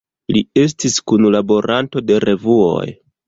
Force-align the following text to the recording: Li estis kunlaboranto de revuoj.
Li 0.35 0.39
estis 0.61 0.95
kunlaboranto 1.11 2.03
de 2.09 2.19
revuoj. 2.27 2.89